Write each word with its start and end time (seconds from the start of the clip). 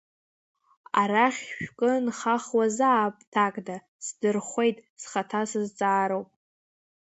Арахь 1.01 1.43
шәкы 1.57 1.91
нхахуазаап 2.05 3.15
ҭакда, 3.31 3.77
сдырхәеит 4.05 4.77
схаҭа 5.01 5.41
сызҵаароуп. 5.49 6.29